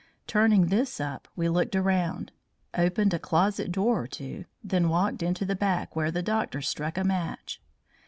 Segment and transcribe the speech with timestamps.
[0.25, 2.31] Turning this up we looked around,
[2.75, 6.97] opened a closet door or two, then walked into the back, where the doctor struck
[6.97, 7.61] a match.